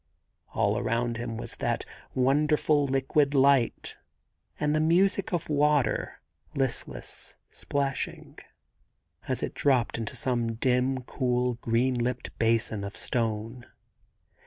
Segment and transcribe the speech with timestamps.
[0.55, 3.97] All around him was that wonderful liquid light,
[4.59, 6.21] and the music of water,
[6.55, 7.35] listless,
[7.69, 8.39] plashing,
[9.27, 13.67] as it dropped into some dim, cool, green lipped basin of stone.